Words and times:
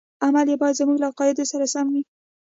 عمل 0.25 0.47
یې 0.51 0.55
باید 0.61 0.79
زموږ 0.79 0.97
له 1.01 1.07
عقایدو 1.11 1.49
سره 1.51 1.65
سم 1.73 1.87
وي. 1.93 2.03